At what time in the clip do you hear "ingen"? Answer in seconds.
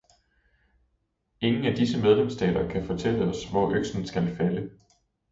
1.41-1.65